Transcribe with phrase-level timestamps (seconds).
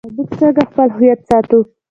[0.15, 1.59] موږ څنګه خپل هویت ساتو؟